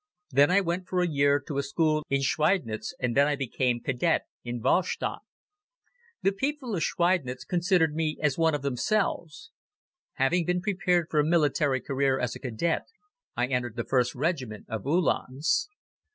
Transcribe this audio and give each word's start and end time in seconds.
Then 0.31 0.49
I 0.49 0.61
went 0.61 0.87
for 0.87 1.03
a 1.03 1.07
year 1.07 1.39
to 1.45 1.61
school 1.61 2.01
in 2.09 2.23
Schweidnitz 2.23 2.95
and 2.99 3.15
then 3.15 3.27
I 3.27 3.35
became 3.35 3.79
Cadet 3.81 4.23
in 4.43 4.59
Wahlstatt. 4.59 5.19
The 6.23 6.31
people 6.31 6.75
of 6.75 6.81
Schweidnitz 6.81 7.43
considered 7.45 7.93
me 7.93 8.17
as 8.19 8.35
one 8.35 8.55
of 8.55 8.63
themselves. 8.63 9.51
Having 10.13 10.45
been 10.45 10.61
prepared 10.61 11.05
for 11.11 11.19
a 11.19 11.23
military 11.23 11.81
career 11.81 12.19
as 12.19 12.35
a 12.35 12.39
Cadet, 12.39 12.87
I 13.37 13.45
entered 13.45 13.75
the 13.75 13.83
1st 13.85 14.15
Regiment 14.15 14.65
of 14.69 14.87
Uhlans. 14.87 15.69